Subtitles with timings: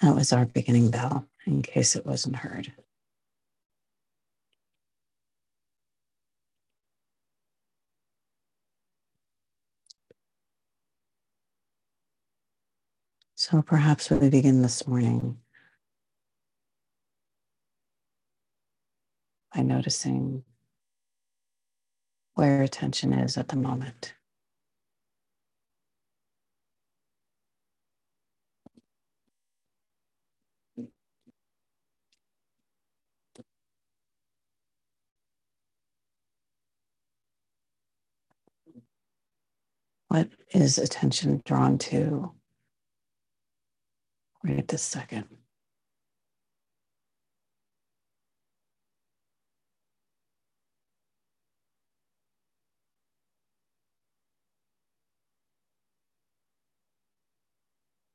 [0.00, 2.72] That was our beginning bell, in case it wasn't heard.
[13.36, 15.38] So perhaps we begin this morning
[19.54, 20.44] by noticing
[22.34, 24.14] where attention is at the moment.
[40.14, 42.30] What is attention drawn to
[44.44, 45.26] right this second?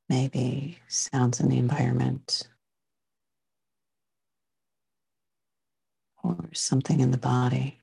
[0.08, 2.48] Maybe sounds in the environment
[6.24, 7.79] or something in the body.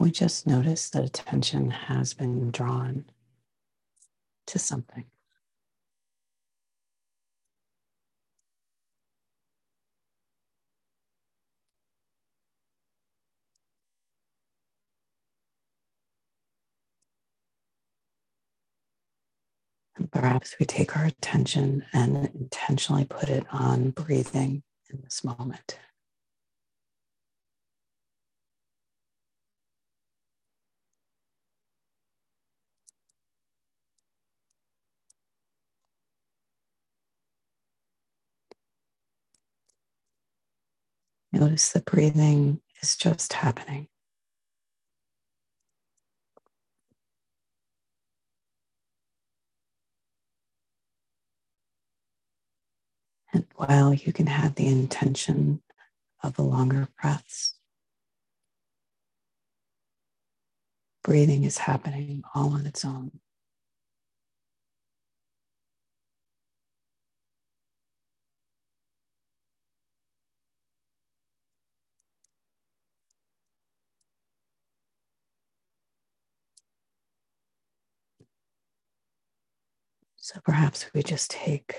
[0.00, 3.04] We just notice that attention has been drawn
[4.46, 5.04] to something.
[20.10, 25.78] Perhaps we take our attention and intentionally put it on breathing in this moment.
[41.40, 43.88] Notice the breathing is just happening.
[53.32, 55.62] And while you can have the intention
[56.22, 57.54] of the longer breaths,
[61.02, 63.20] breathing is happening all on its own.
[80.32, 81.74] So perhaps we just take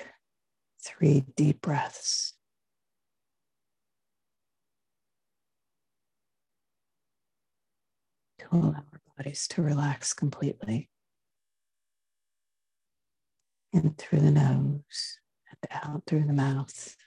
[0.84, 2.34] three deep breaths.
[8.40, 10.90] To allow our bodies to relax completely.
[13.72, 15.20] In through the nose
[15.50, 16.98] and out through the mouth.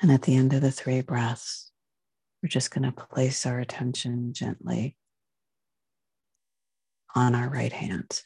[0.00, 1.70] And at the end of the three breaths,
[2.42, 4.96] we're just going to place our attention gently
[7.14, 8.22] on our right hand.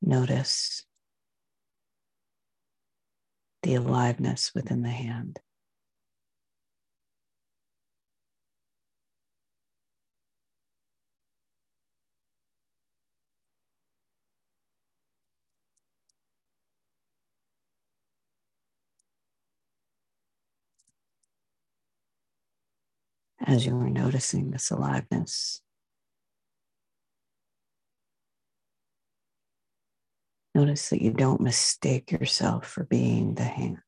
[0.00, 0.84] Notice
[3.62, 5.40] the aliveness within the hand.
[23.46, 25.60] As you are noticing this aliveness.
[30.54, 33.78] Notice that you don't mistake yourself for being the hand.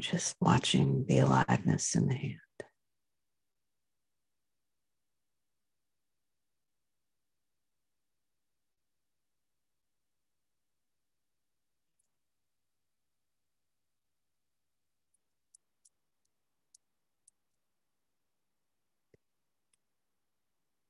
[0.00, 2.36] just watching the aliveness in the hand.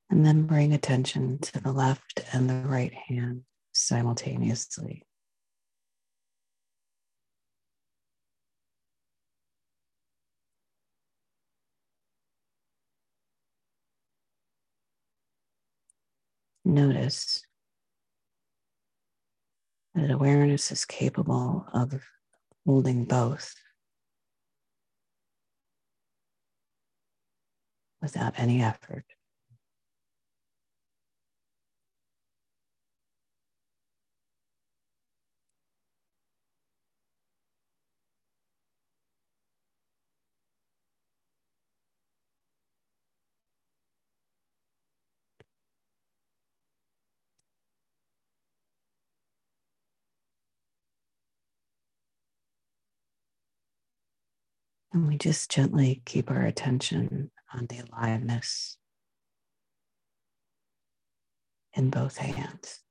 [0.09, 5.05] And then bring attention to the left and the right hand simultaneously.
[16.71, 17.43] Notice
[19.93, 22.01] that awareness is capable of
[22.65, 23.55] holding both
[28.01, 29.03] without any effort.
[54.93, 58.77] And we just gently keep our attention on the aliveness
[61.73, 62.81] in both hands.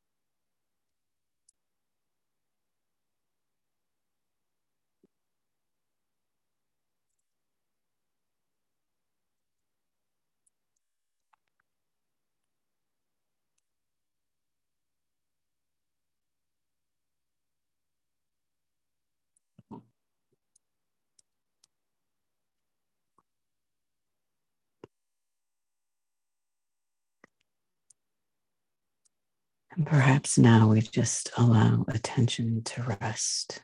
[29.85, 33.63] Perhaps now we just allow attention to rest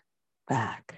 [0.49, 0.95] back.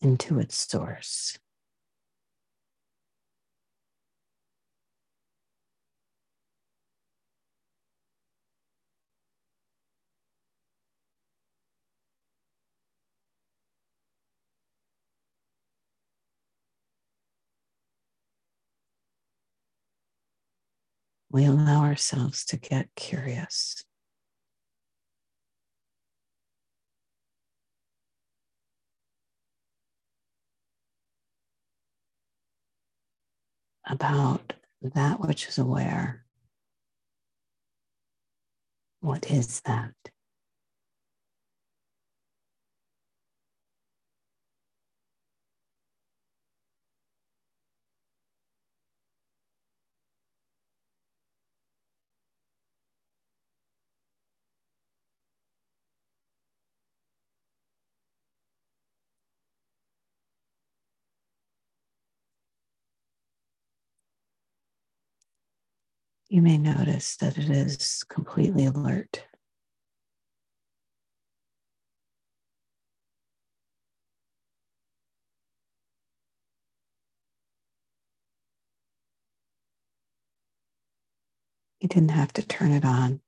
[0.00, 1.38] Into its source.
[21.34, 23.82] We allow ourselves to get curious.
[33.84, 36.24] About that which is aware.
[39.00, 39.92] What is that?
[66.34, 69.24] You may notice that it is completely alert.
[81.78, 83.20] You didn't have to turn it on.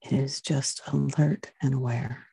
[0.00, 2.27] It is just alert and aware.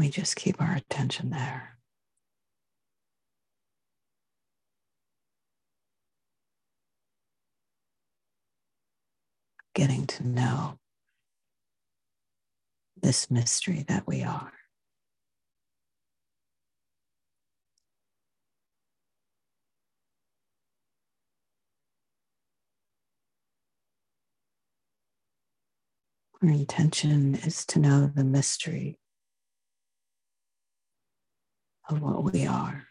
[0.00, 1.76] We just keep our attention there.
[9.74, 10.78] Getting to know
[13.02, 14.52] this mystery that we are.
[26.42, 28.99] Our intention is to know the mystery
[31.90, 32.86] of what we are.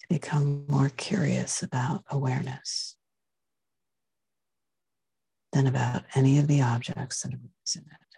[0.00, 2.96] To become more curious about awareness
[5.52, 7.40] than about any of the objects that are
[7.76, 8.10] in it.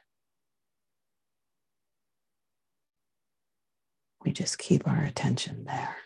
[4.25, 5.96] We just keep our attention there.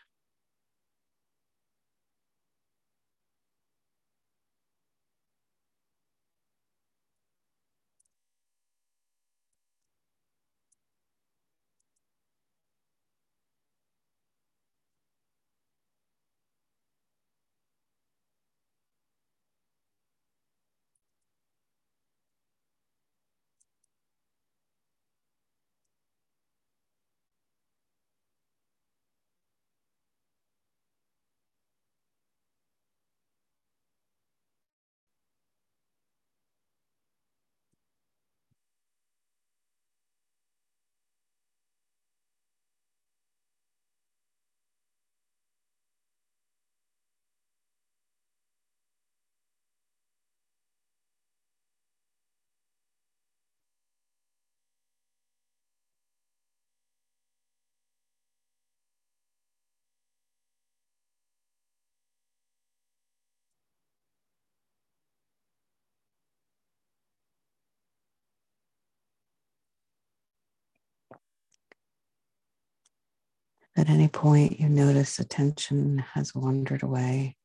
[73.79, 77.37] At any point, you notice attention has wandered away.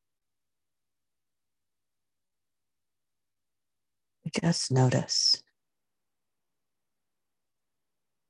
[4.40, 5.42] Just notice.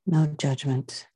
[0.05, 1.07] No judgment.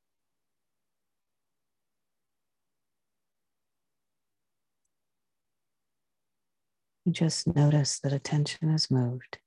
[7.03, 9.39] You just notice that attention has moved.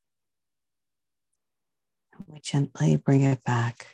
[2.27, 3.87] We gently bring it back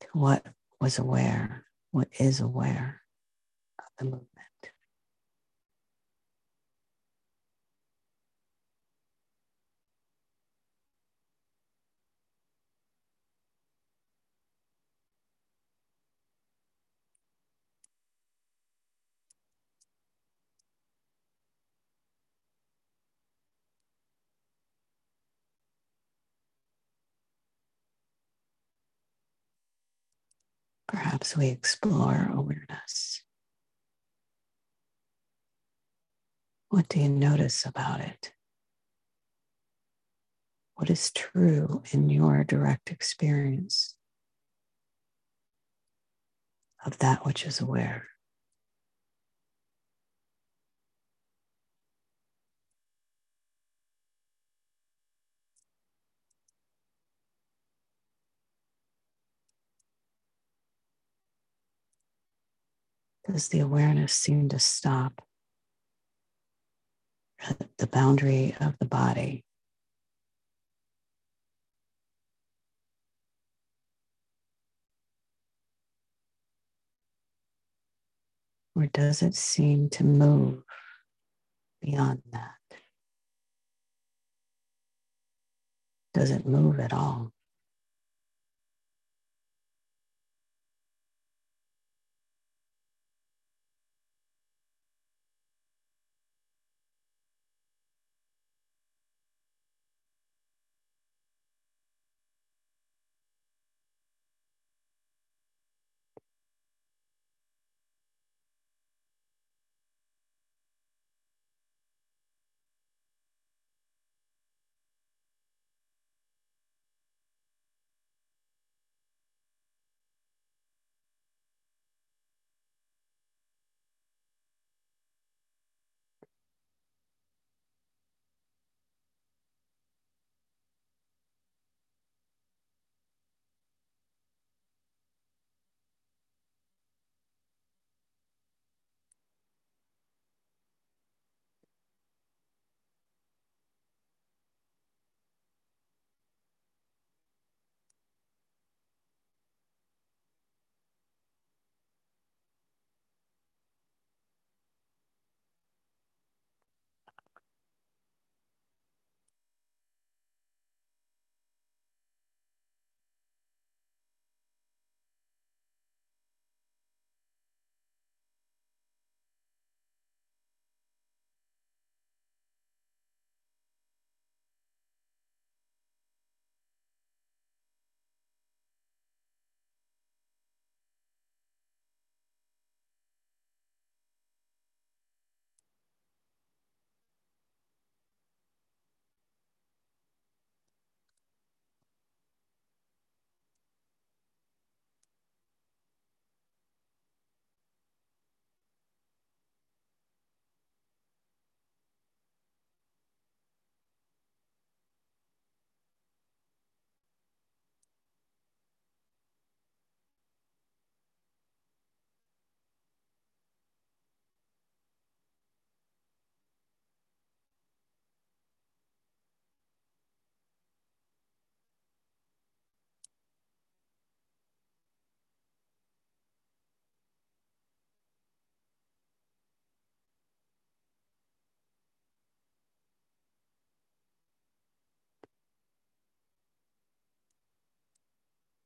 [0.00, 0.44] to what
[0.80, 3.02] was aware, what is aware
[3.78, 4.28] of the movement.
[30.98, 33.22] Perhaps we explore awareness.
[36.70, 38.32] What do you notice about it?
[40.74, 43.94] What is true in your direct experience
[46.84, 48.08] of that which is aware?
[63.30, 65.20] Does the awareness seem to stop
[67.40, 69.44] at the boundary of the body?
[78.74, 80.62] Or does it seem to move
[81.82, 82.54] beyond that?
[86.14, 87.32] Does it move at all?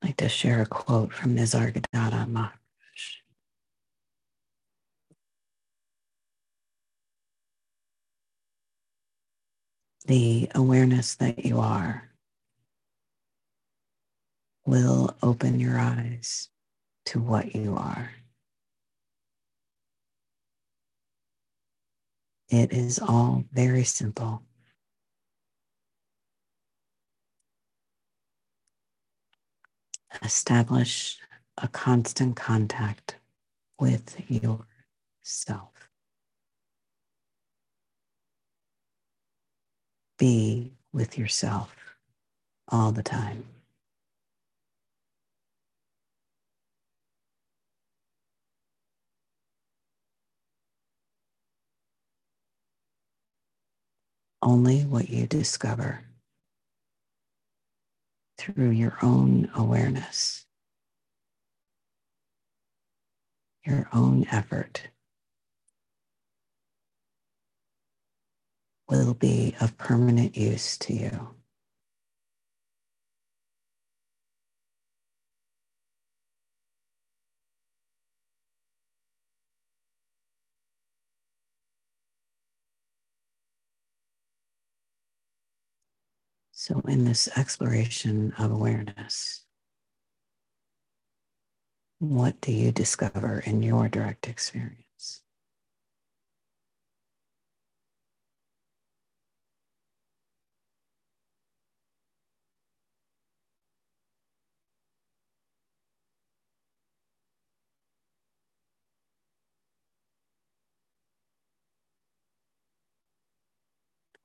[0.03, 2.59] I'd like to share a quote from Nisargadatta Maharaj.
[10.07, 12.11] The awareness that you are
[14.67, 16.49] will open your eyes
[17.07, 18.11] to what you are.
[22.49, 24.43] It is all very simple.
[30.23, 31.19] Establish
[31.59, 33.17] a constant contact
[33.81, 35.89] with yourself.
[40.19, 41.75] Be with yourself
[42.69, 43.45] all the time.
[54.43, 56.03] Only what you discover
[58.43, 60.47] through your own awareness,
[63.65, 64.89] your own effort
[68.89, 71.29] will be of permanent use to you.
[86.65, 89.45] So, in this exploration of awareness,
[91.99, 95.23] what do you discover in your direct experience?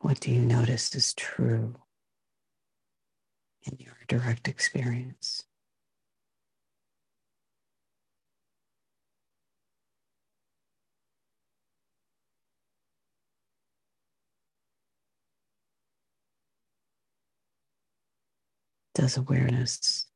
[0.02, 1.78] What do you notice is true
[3.68, 5.44] in your direct experience?
[18.96, 20.08] Does awareness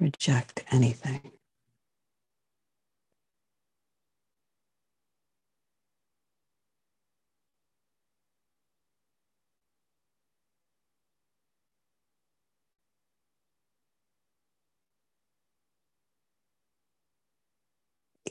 [0.00, 1.37] reject anything?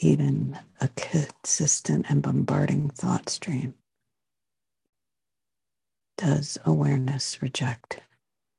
[0.02, 3.76] Even a consistent and bombarding thought stream?
[6.18, 8.02] Does awareness reject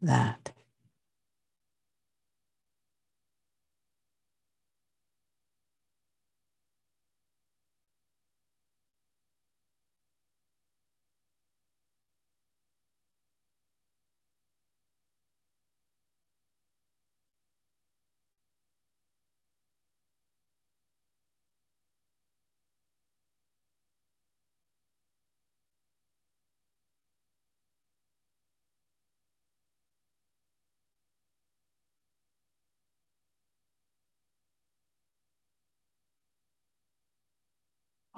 [0.01, 0.53] that?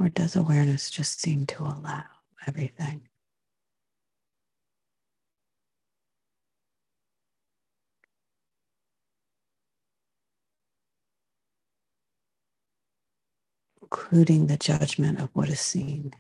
[0.01, 2.05] Or does awareness just seem to allow
[2.47, 3.09] everything?
[13.83, 16.15] Including the judgment of what is seen.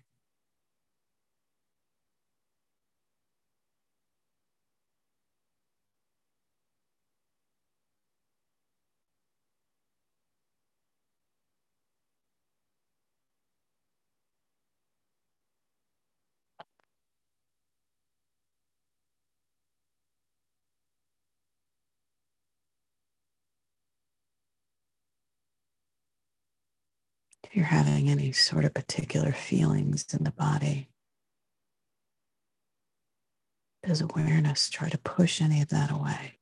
[27.50, 30.88] If you're having any sort of particular feelings in the body,
[33.82, 36.39] does awareness try to push any of that away?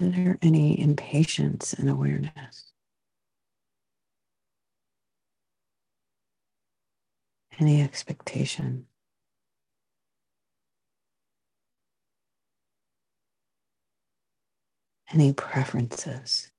[0.00, 2.72] Is there any impatience and awareness?
[7.58, 8.86] Any expectation?
[15.12, 16.50] Any preferences?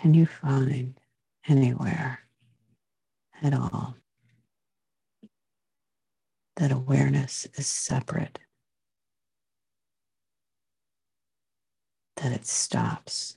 [0.00, 0.94] Can you find
[1.48, 2.20] anywhere
[3.42, 3.96] at all
[6.54, 8.38] that awareness is separate,
[12.16, 13.34] that it stops,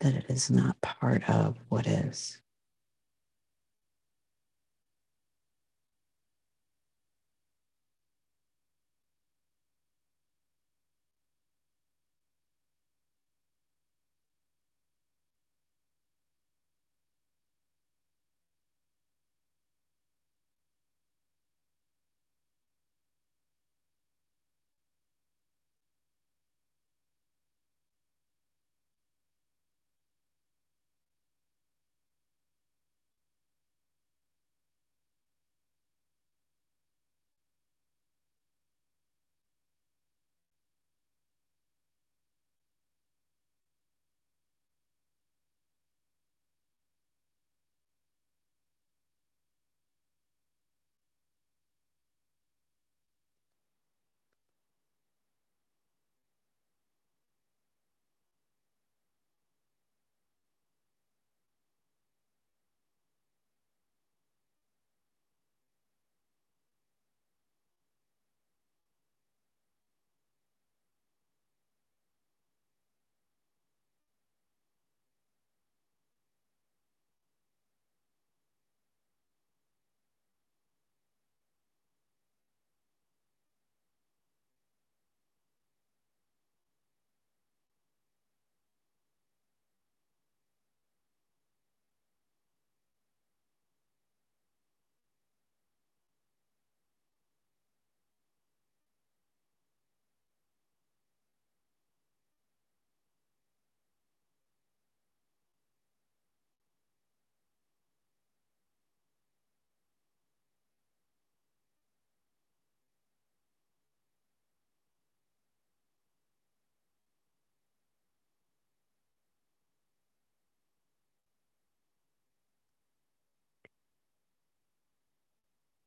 [0.00, 2.40] that it is not part of what is?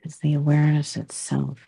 [0.04, 1.66] Is the awareness itself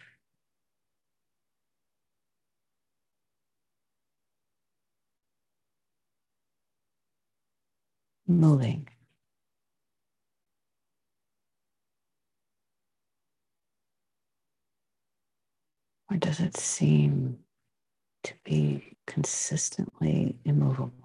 [8.28, 8.90] moving?
[16.12, 17.40] Or does it seem
[18.24, 21.05] to be consistently immovable?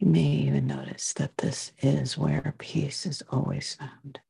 [0.00, 4.20] You may even notice that this is where peace is always found.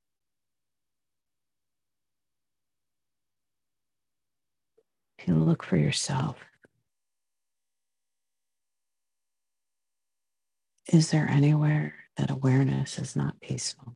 [5.17, 6.39] If you look for yourself,
[10.93, 13.95] is there anywhere that awareness is not peaceful?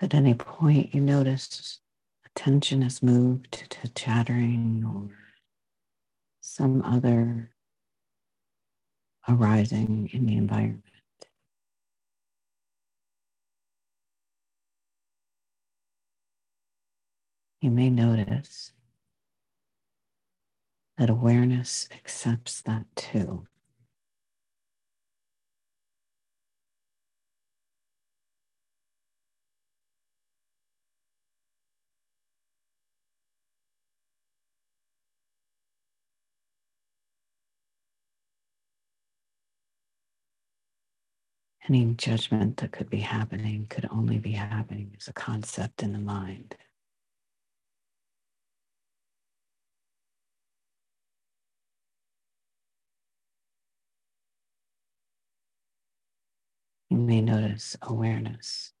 [0.00, 1.80] At any point you notice
[2.26, 5.16] attention has moved to chattering or
[6.40, 7.50] some other
[9.26, 10.82] arising in the environment.
[17.62, 18.72] You may notice
[20.98, 23.46] that awareness accepts that too.
[41.68, 45.98] Any judgment that could be happening could only be happening as a concept in the
[45.98, 46.56] mind.
[56.88, 58.72] You may notice awareness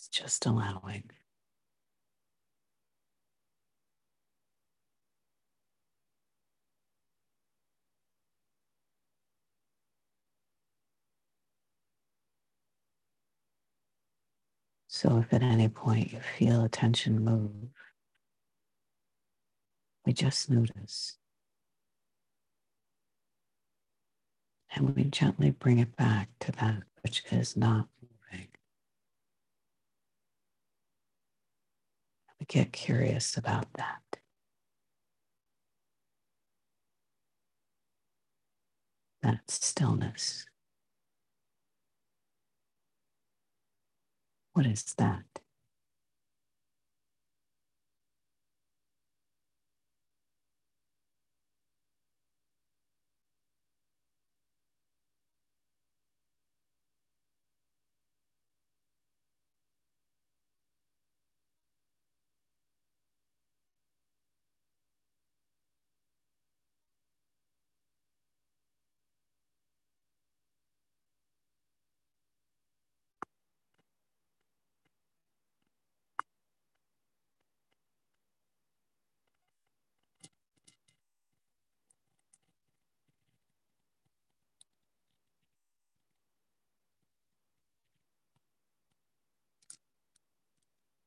[0.00, 1.10] is just allowing.
[14.98, 17.68] So if at any point you feel attention move,
[20.06, 21.18] we just notice.
[24.74, 28.48] And we gently bring it back to that which is not moving.
[32.40, 34.00] We get curious about that.
[39.22, 40.46] That stillness.
[44.56, 45.35] What is that?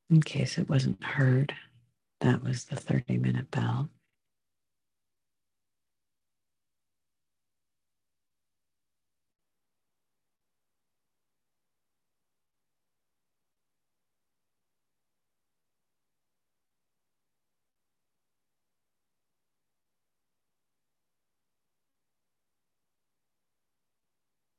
[0.09, 1.53] In case it wasn't heard,
[2.21, 3.89] that was the 30 minute bell.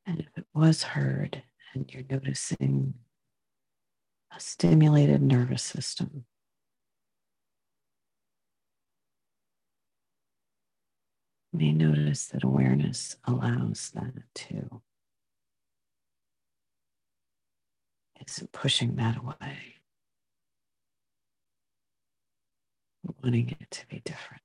[0.06, 1.42] And if it was heard
[1.74, 2.94] and you're noticing
[4.34, 6.24] a stimulated nervous system.
[11.52, 14.82] You may notice that awareness allows that too.
[18.26, 19.76] Isn't pushing that away,
[23.22, 24.42] wanting it to be different.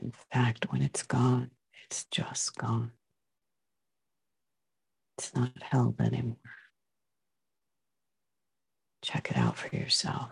[0.00, 1.50] In fact, when it's gone,
[1.84, 2.92] it's just gone.
[5.18, 6.36] It's not held anymore.
[9.02, 10.30] Check it out for yourself.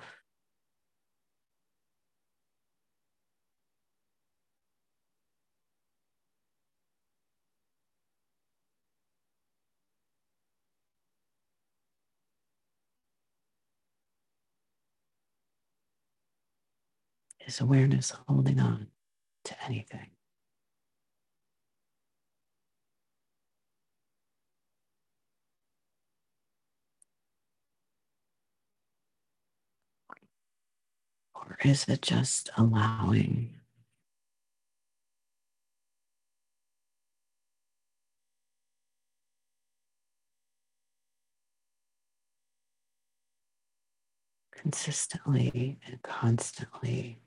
[17.47, 18.89] Is awareness holding on
[19.45, 20.11] to anything?
[31.35, 33.51] Or is it just allowing?
[44.53, 47.19] Consistently and constantly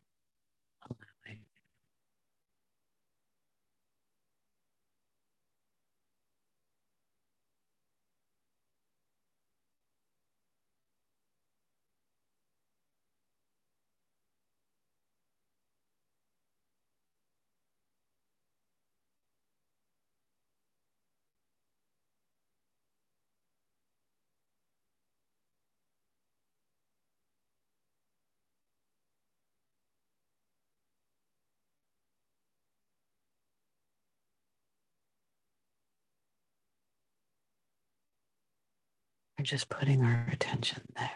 [39.37, 41.11] We're just putting our attention there.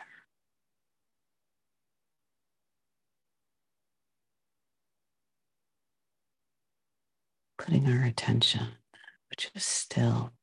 [7.58, 8.68] Putting our attention,
[9.30, 10.34] which is still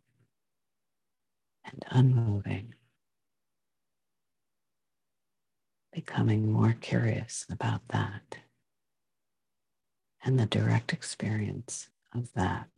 [1.64, 2.74] and unmoving,
[5.92, 8.38] becoming more curious about that
[10.24, 12.68] and the direct experience of that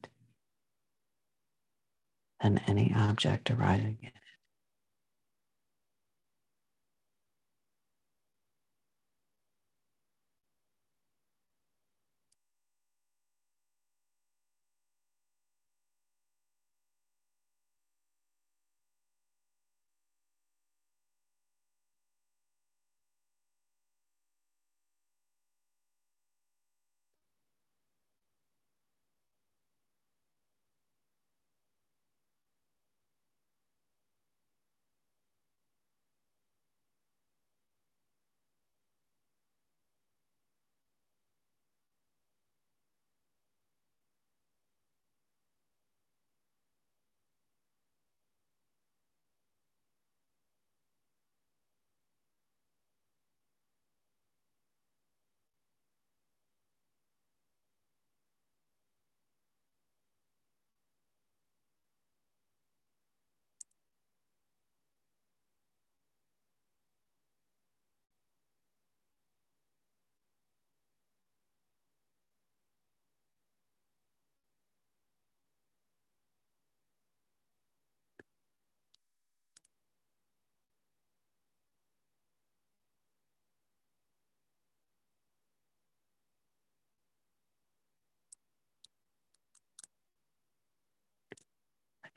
[2.43, 4.11] than any object arising in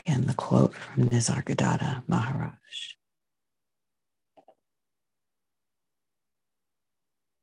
[0.05, 2.53] Again, the quote from Nisargadatta Maharaj.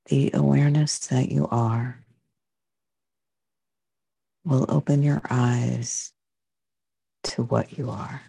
[0.07, 2.05] The awareness that you are
[4.45, 6.13] will open your eyes
[7.23, 8.23] to what you are.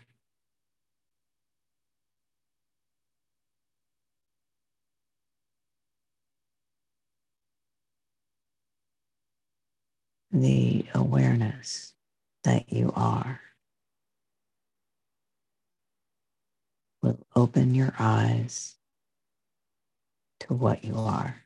[10.32, 11.93] The awareness
[12.43, 13.41] that you are
[17.01, 18.75] will open your eyes
[20.41, 21.43] to what you are.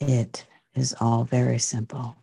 [0.00, 2.16] It is all very simple.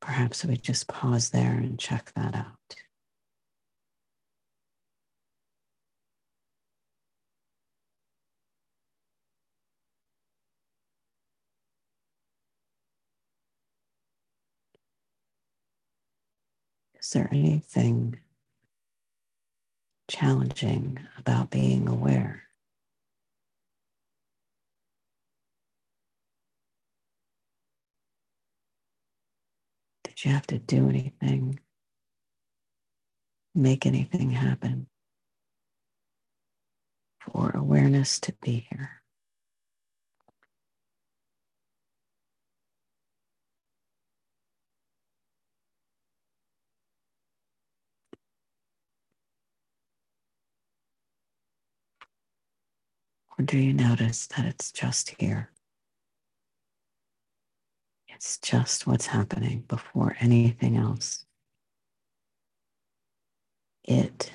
[0.00, 2.83] Perhaps we just pause there and check that out.
[17.14, 18.18] There anything
[20.10, 22.42] challenging about being aware?
[30.02, 31.60] Did you have to do anything?
[33.54, 34.88] Make anything happen
[37.20, 39.03] for awareness to be here?
[53.38, 55.50] Or do you notice that it's just here?
[58.08, 61.26] It's just what's happening before anything else.
[63.84, 64.32] It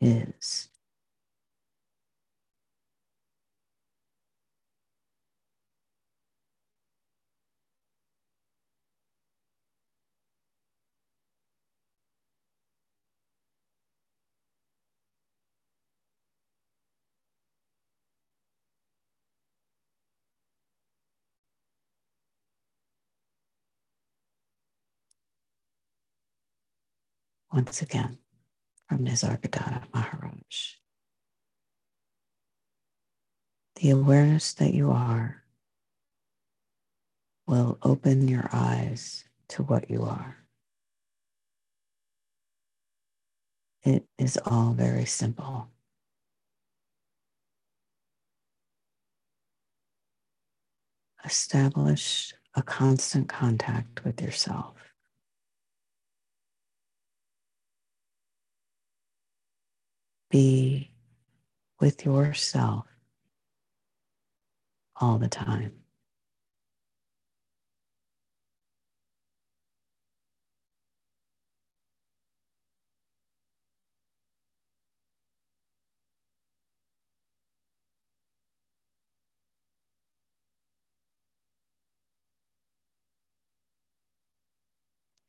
[0.00, 0.68] is.
[27.54, 28.18] Once again
[28.88, 30.72] from Nisargadatta Maharaj.
[33.76, 35.44] The awareness that you are
[37.46, 40.36] will open your eyes to what you are.
[43.84, 45.68] It is all very simple.
[51.24, 54.74] Establish a constant contact with yourself.
[60.34, 60.90] Be
[61.78, 62.86] with yourself
[64.96, 65.72] all the time.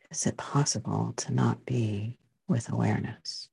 [0.10, 3.50] Is it possible to not be with awareness?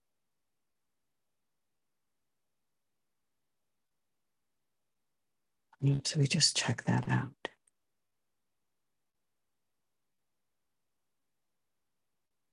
[5.84, 7.48] So we just check that out.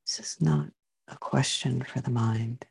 [0.03, 0.69] This is not
[1.07, 2.65] a question for the mind.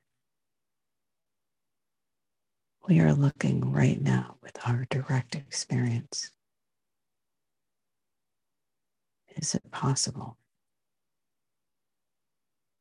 [2.89, 6.33] We are looking right now with our direct experience.
[9.37, 10.39] Is it possible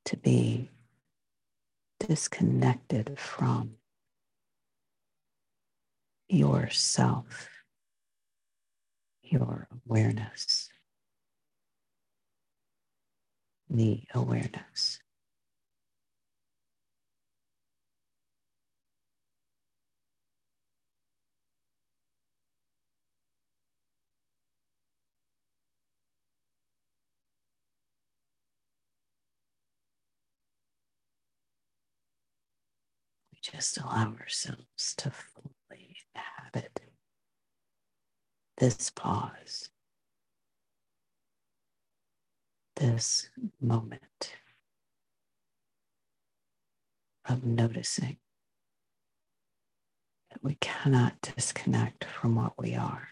[0.05, 0.71] to be
[1.99, 3.73] disconnected from
[6.29, 7.49] yourself,
[9.31, 10.69] your awareness,
[13.69, 14.99] the awareness?
[33.33, 36.86] We Just allow ourselves to fully inhabit
[38.57, 39.69] this pause,
[42.75, 43.29] this
[43.61, 44.33] moment
[47.27, 48.17] of noticing
[50.31, 53.09] that we cannot disconnect from what we are.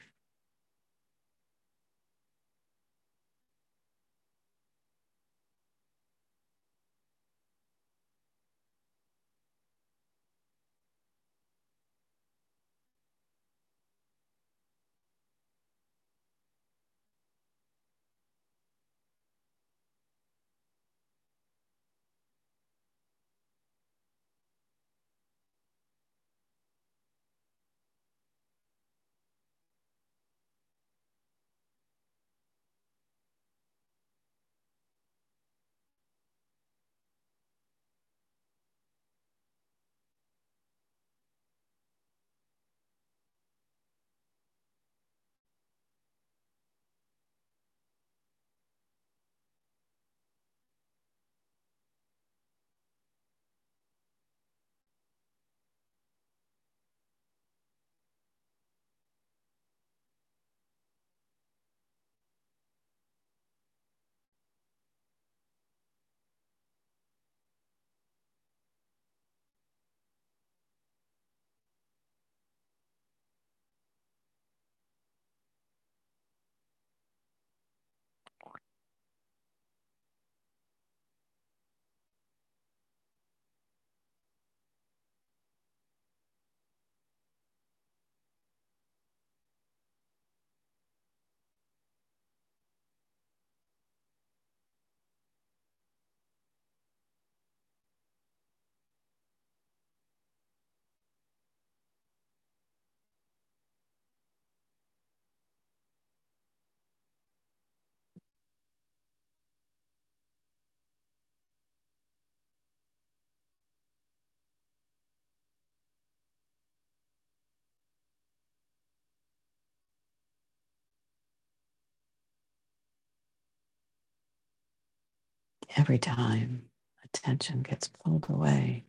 [125.77, 126.69] Every time
[127.03, 128.85] attention gets pulled away,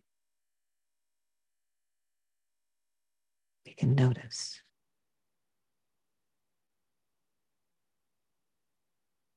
[3.66, 4.60] we can notice.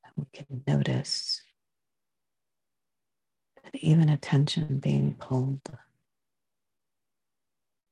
[0.05, 1.41] And we can notice
[3.63, 5.61] that even attention being pulled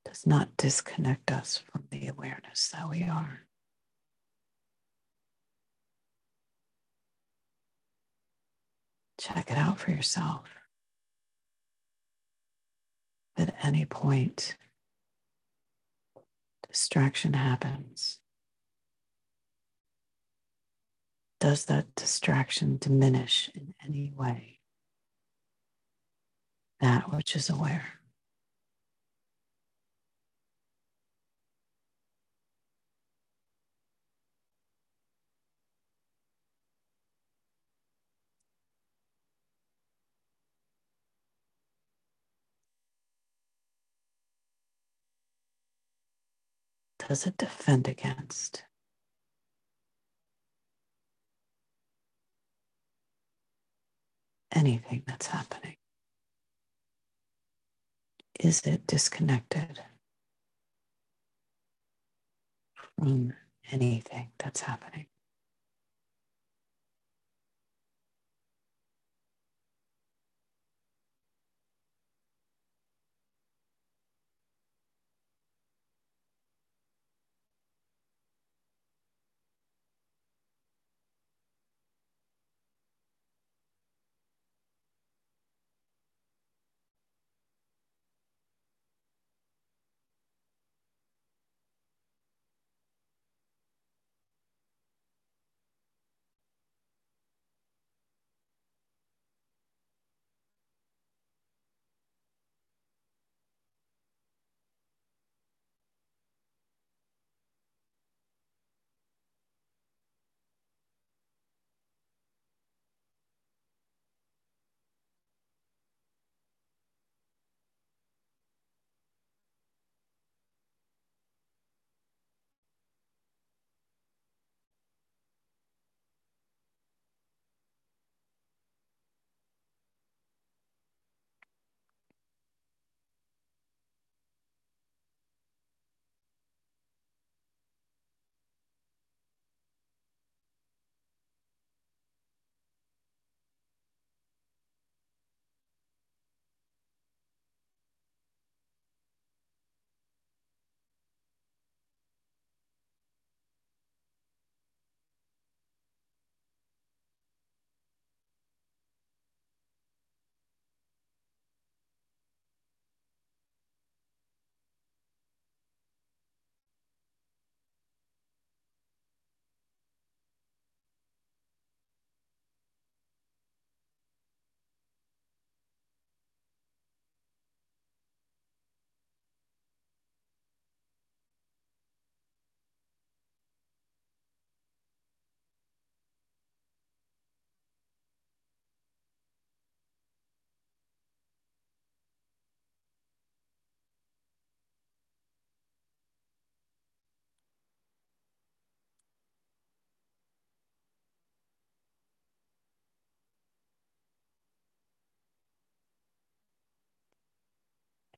[0.06, 3.47] does not disconnect us from the awareness that we are.
[9.20, 10.44] Check it out for yourself.
[13.38, 14.56] At any point,
[16.68, 18.20] distraction happens.
[21.40, 24.60] Does that distraction diminish in any way
[26.80, 27.97] that which is aware?
[47.00, 48.64] Does it defend against?
[54.54, 55.76] Anything that's happening.
[58.40, 59.82] Is it disconnected
[62.76, 63.34] from
[63.72, 65.08] anything that's happening?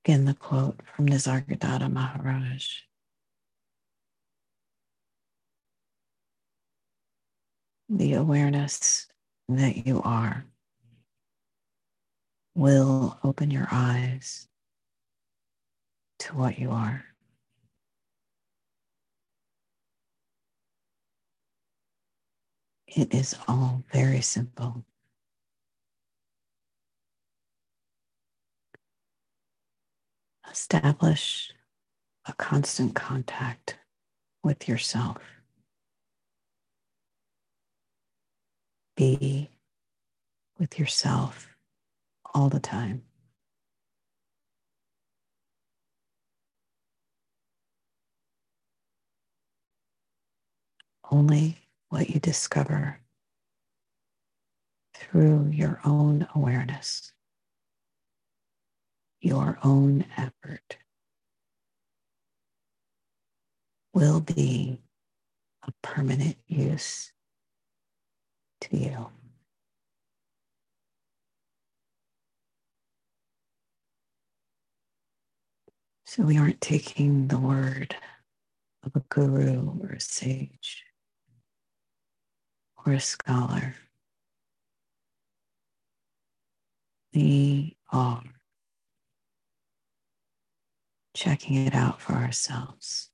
[0.09, 2.67] Again, the quote from Nisargadatta Maharaj.
[7.89, 9.05] The awareness
[9.49, 10.47] that you are
[12.55, 14.47] will open your eyes
[16.17, 17.05] to what you are.
[22.87, 24.83] It is all very simple.
[30.51, 31.51] Establish
[32.25, 33.77] a constant contact
[34.43, 35.17] with yourself.
[38.95, 39.49] Be
[40.57, 41.49] with yourself
[42.33, 43.03] all the time.
[51.11, 51.57] Only
[51.89, 52.99] what you discover
[54.93, 57.13] through your own awareness
[59.21, 60.77] your own effort
[63.93, 64.81] will be
[65.67, 67.11] a permanent use
[68.61, 69.07] to you.
[76.05, 77.95] So we aren't taking the word
[78.83, 80.83] of a guru or a sage
[82.85, 83.75] or a scholar.
[87.13, 88.23] We are
[91.19, 93.09] checking it out for ourselves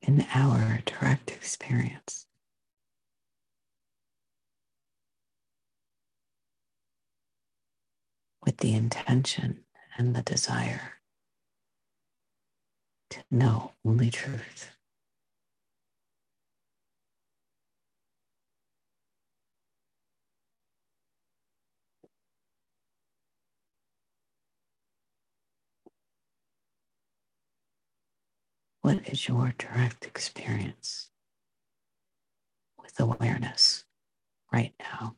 [0.00, 2.26] in our direct experience.
[8.44, 9.60] With the intention
[9.96, 10.94] and the desire
[13.10, 14.71] to know only truth.
[28.82, 31.10] What is your direct experience
[32.76, 33.84] with awareness
[34.52, 35.14] right now?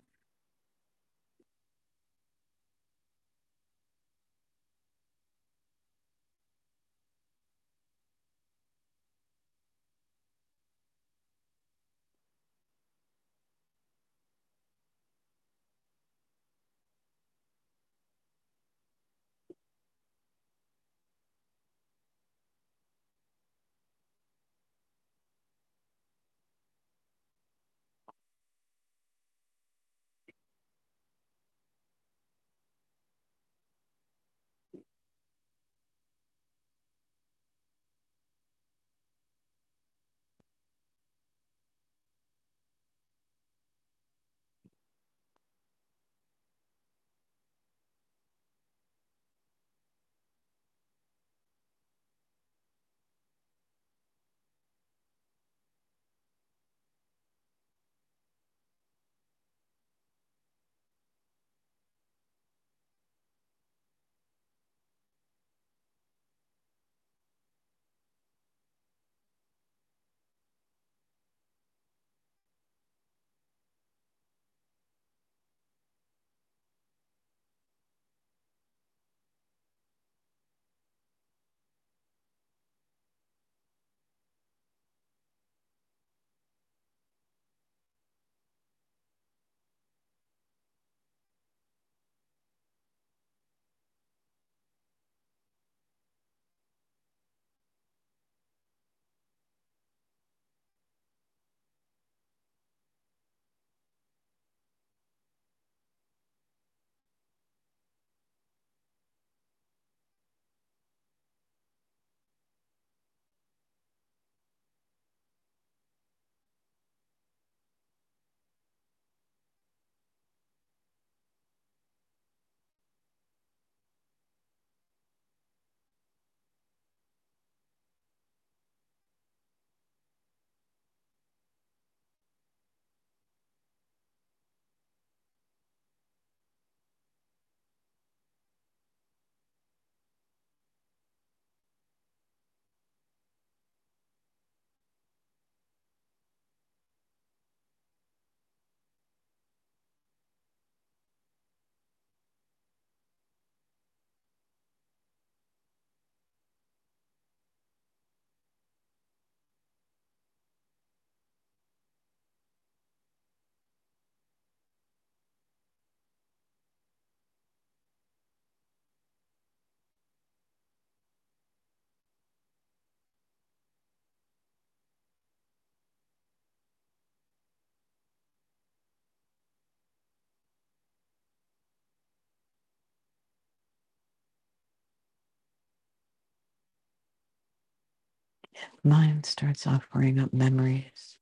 [188.83, 191.19] Mind starts offering up memories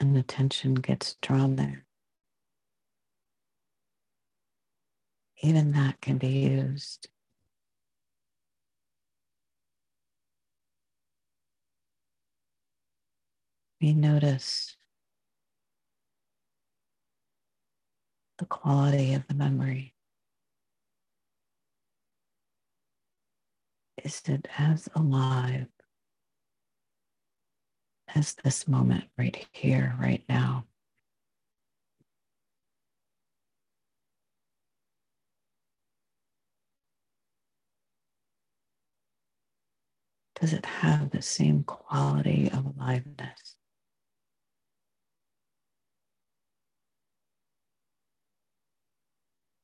[0.00, 1.84] and attention gets drawn there,
[5.42, 7.08] even that can be used.
[13.80, 14.76] We notice
[18.38, 19.94] the quality of the memory.
[24.04, 25.66] Is it as alive
[28.14, 30.66] as this moment right here, right now?
[40.40, 43.56] Does it have the same quality of aliveness?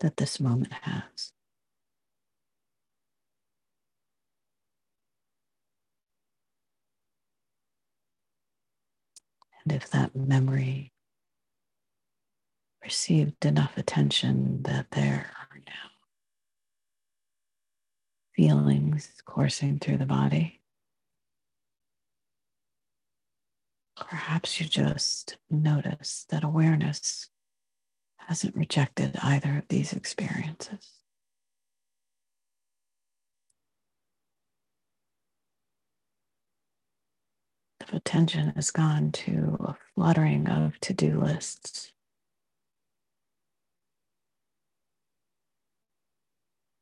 [0.01, 1.33] That this moment has.
[9.65, 10.93] And if that memory
[12.83, 15.91] received enough attention that there are now
[18.37, 20.61] feelings coursing through the body,
[23.97, 27.31] perhaps you just notice that awareness
[28.19, 31.04] hasn't rejected either of these experiences.
[37.87, 41.93] If attention has gone to a fluttering of to do lists,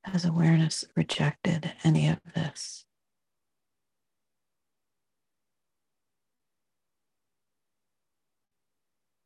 [0.04, 2.84] has awareness rejected any of this?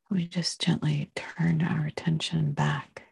[0.08, 3.02] We just gently turn our attention back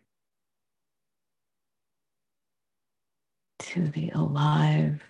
[3.58, 5.02] to the alive,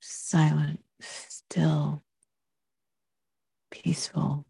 [0.00, 0.85] silent,
[1.50, 2.02] still,
[3.70, 4.44] peaceful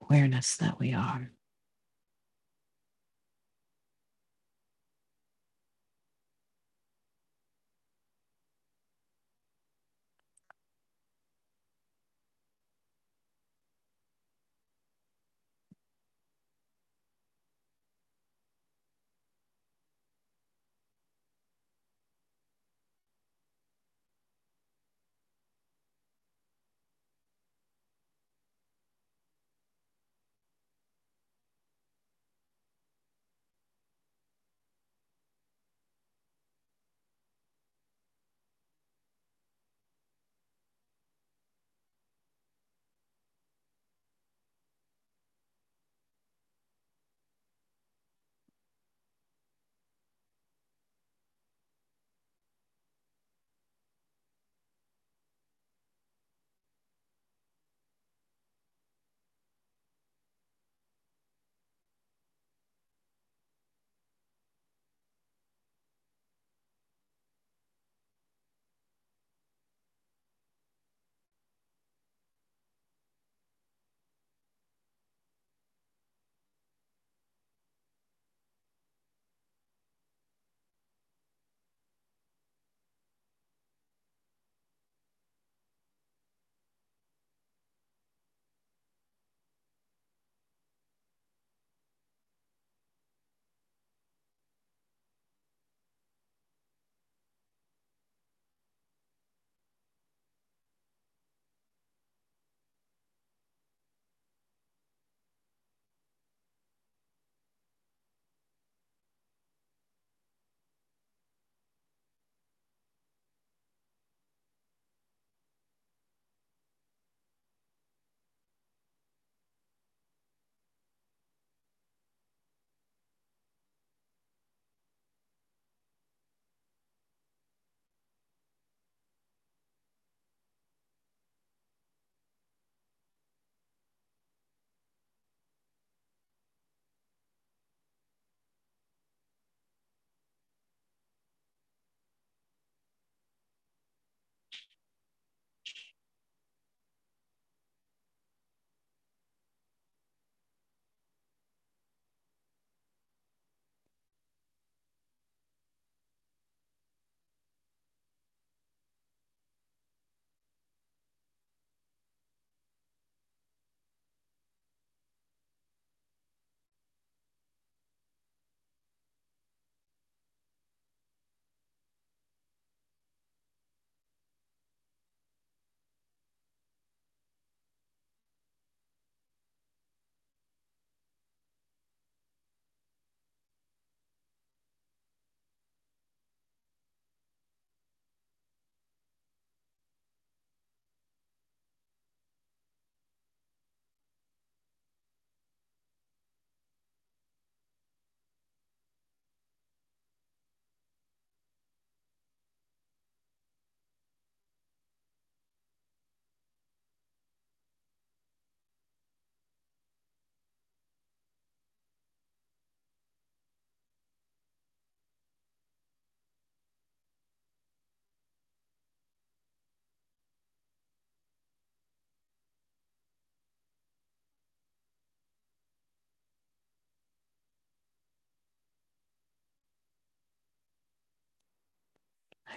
[0.00, 1.32] awareness that we are.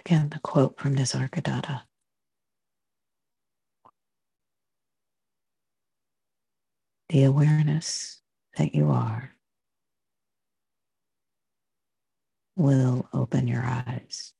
[0.06, 1.82] Again, the quote from Nisargadatta
[7.08, 8.22] The awareness
[8.56, 9.32] that you are
[12.54, 14.32] will open your eyes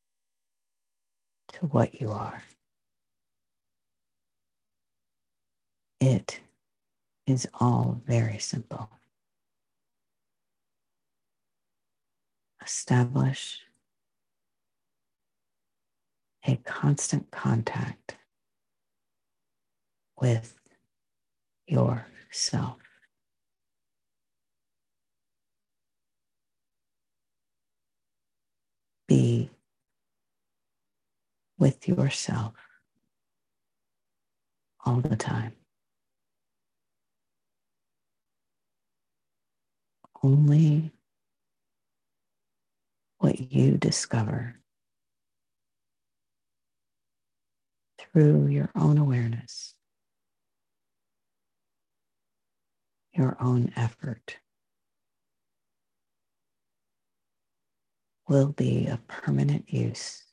[1.54, 2.44] to what you are.
[6.00, 6.42] It
[7.26, 8.88] is all very simple.
[12.64, 13.65] Establish
[16.46, 18.16] a constant contact
[20.20, 20.54] with
[21.66, 22.78] yourself.
[29.08, 29.50] Be
[31.58, 32.54] with yourself
[34.84, 35.52] all the time.
[40.22, 40.92] Only
[43.18, 44.56] what you discover
[48.16, 49.74] through your own awareness,
[53.12, 54.38] your own effort
[58.26, 60.24] will be of permanent use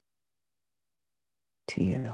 [1.68, 2.14] to you.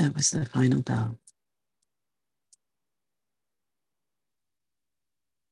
[0.00, 1.18] That was the final bell.